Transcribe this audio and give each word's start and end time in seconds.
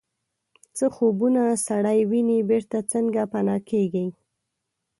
څه 0.77 0.85
خوبونه 0.95 1.41
سړی 1.67 1.99
ویني 2.09 2.39
بیرته 2.49 2.77
څنګه 2.91 3.21
پناه 3.31 3.59
کیږي 3.69 4.07